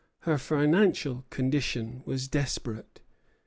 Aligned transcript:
Her 0.21 0.39
financial 0.39 1.25
condition 1.29 2.01
was 2.07 2.27
desperate. 2.27 3.01